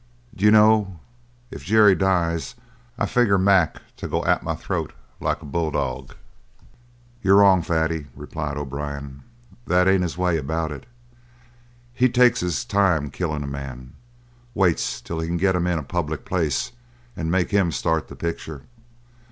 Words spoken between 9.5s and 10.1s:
"That ain't